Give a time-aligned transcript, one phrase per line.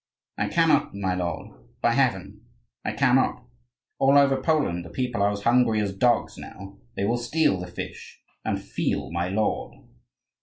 [0.35, 2.41] "I cannot, my lord, by heaven,
[2.83, 3.45] I cannot:
[3.99, 6.79] all over Poland the people are as hungry as dogs now.
[6.95, 9.75] They will steal the fish, and feel my lord."